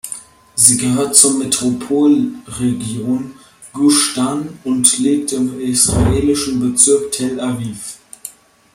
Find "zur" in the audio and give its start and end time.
1.15-1.37